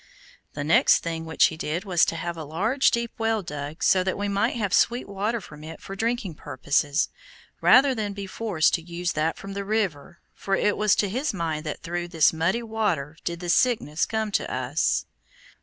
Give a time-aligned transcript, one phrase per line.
[0.53, 4.03] The next thing which he did was to have a large, deep well dug, so
[4.03, 7.09] that we might have sweet water from it for drinking purposes,
[7.61, 11.35] rather than be forced to use that from the river, for it was to his
[11.35, 15.05] mind that through this muddy water did the sickness come to us.